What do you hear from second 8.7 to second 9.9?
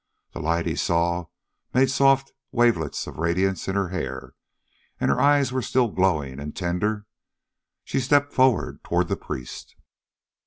toward the priest.